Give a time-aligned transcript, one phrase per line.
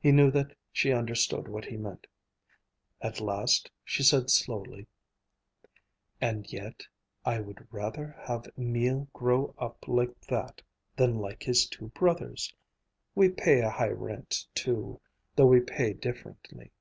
[0.00, 2.08] He knew that she understood what he meant.
[3.00, 4.88] At last she said slowly,
[6.20, 6.88] "And yet
[7.24, 10.62] I would rather have Emil grow up like that
[10.96, 12.52] than like his two brothers.
[13.14, 15.00] We pay a high rent, too,
[15.36, 16.72] though we pay differently.